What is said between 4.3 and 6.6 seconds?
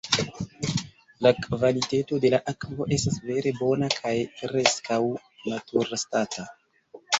preskaŭ naturstata.